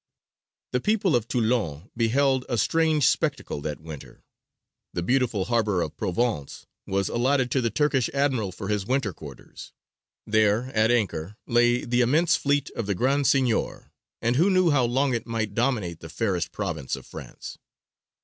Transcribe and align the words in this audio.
The 0.71 0.79
people 0.81 1.15
of 1.15 1.27
Toulon 1.27 1.91
beheld 1.95 2.43
a 2.49 2.57
strange 2.57 3.05
spectacle 3.07 3.61
that 3.61 3.79
winter. 3.79 4.23
The 4.93 5.03
beautiful 5.03 5.45
harbour 5.45 5.83
of 5.83 5.95
Provence 5.95 6.65
was 6.87 7.07
allotted 7.07 7.51
to 7.51 7.61
the 7.61 7.69
Turkish 7.69 8.09
admiral 8.11 8.51
for 8.51 8.67
his 8.67 8.83
winter 8.83 9.13
quarters. 9.13 9.73
There, 10.25 10.71
at 10.75 10.89
anchor, 10.89 11.37
lay 11.45 11.85
the 11.85 12.01
immense 12.01 12.35
fleet 12.35 12.71
of 12.71 12.87
the 12.87 12.95
Grand 12.95 13.27
Signior; 13.27 13.91
and 14.23 14.37
who 14.37 14.49
knew 14.49 14.71
how 14.71 14.85
long 14.85 15.13
it 15.13 15.27
might 15.27 15.53
dominate 15.53 15.99
the 15.99 16.09
fairest 16.09 16.51
province 16.51 16.95
of 16.95 17.05
France? 17.05 17.59